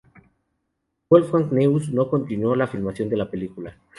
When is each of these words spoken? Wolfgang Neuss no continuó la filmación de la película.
Wolfgang 1.11 1.51
Neuss 1.51 1.89
no 1.89 2.09
continuó 2.09 2.55
la 2.55 2.65
filmación 2.65 3.07
de 3.07 3.17
la 3.17 3.29
película. 3.29 3.77